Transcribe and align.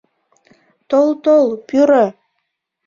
Тол, 0.89 1.09
тол, 1.23 1.47
пӱрӧ! 1.67 2.05